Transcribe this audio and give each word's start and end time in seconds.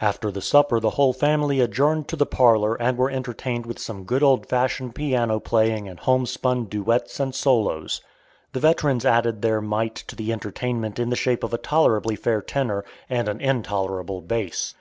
After 0.00 0.32
the 0.32 0.40
supper 0.42 0.80
the 0.80 0.90
whole 0.98 1.12
family 1.12 1.60
adjourned 1.60 2.08
to 2.08 2.16
the 2.16 2.26
parlor 2.26 2.74
and 2.82 2.98
were 2.98 3.08
entertained 3.08 3.66
with 3.66 3.78
some 3.78 4.02
good 4.02 4.20
old 4.20 4.46
fashioned 4.48 4.96
piano 4.96 5.38
playing 5.38 5.86
and 5.86 6.00
homespun 6.00 6.64
duets 6.64 7.20
and 7.20 7.32
solos. 7.32 8.00
The 8.52 8.58
veterans 8.58 9.04
added 9.06 9.40
their 9.42 9.60
mite 9.60 9.94
to 10.08 10.16
the 10.16 10.32
entertainment 10.32 10.98
in 10.98 11.10
the 11.10 11.14
shape 11.14 11.44
of 11.44 11.54
a 11.54 11.58
tolerably 11.58 12.16
fair 12.16 12.42
tenor 12.42 12.84
and 13.08 13.28
an 13.28 13.40
intolerable 13.40 14.22
bass. 14.22 14.74